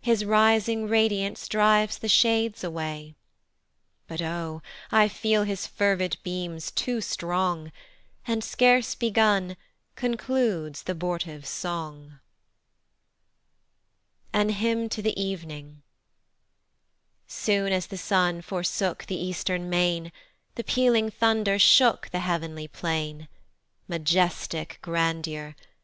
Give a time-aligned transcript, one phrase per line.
[0.00, 3.16] His rising radiance drives the shades away
[4.06, 4.62] But Oh!
[4.92, 7.72] I feel his fervid beams too strong,
[8.24, 9.56] And scarce begun,
[9.96, 12.20] concludes th' abortive song.
[14.32, 15.82] An HYMN to the EVENING.
[17.26, 20.12] SOON as the sun forsook the eastern main
[20.54, 23.26] The pealing thunder shook the heav'nly plain;
[23.88, 25.56] Majestic grandeur!